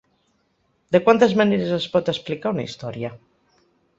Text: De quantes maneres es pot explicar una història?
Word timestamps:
De 0.95 1.01
quantes 1.09 1.35
maneres 1.41 1.75
es 1.77 1.85
pot 1.97 2.11
explicar 2.15 2.55
una 2.57 2.65
història? 2.69 3.15